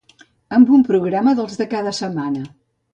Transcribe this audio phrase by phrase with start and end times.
[0.57, 2.47] Amb un programa dels de cada setmana.